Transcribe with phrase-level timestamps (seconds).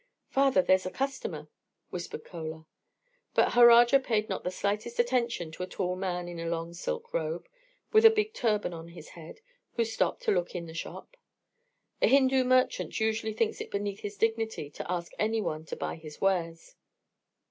[0.29, 1.47] "Father, there's a customer,"
[1.91, 2.65] whispered Chola,
[3.35, 7.13] but Harajar paid not the slightest attention to a tall man in a long silk
[7.13, 7.47] robe,
[7.93, 9.41] with a big turban on his head,
[9.75, 11.17] who stopped to look in the shop.
[12.01, 15.93] A Hindu merchant usually thinks it beneath his dignity to ask any one to buy
[15.97, 16.73] his wares.